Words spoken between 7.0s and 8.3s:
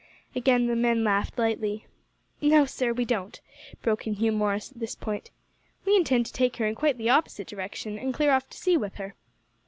opposite direction, and